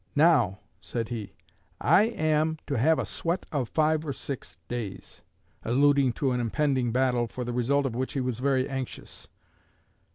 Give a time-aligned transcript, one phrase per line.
[0.15, 1.31] 'Now,' said he,
[1.79, 5.21] 'I am to have a sweat of five or six days'"
[5.63, 9.27] (alluding to an impending battle, for the result of which he was very anxious).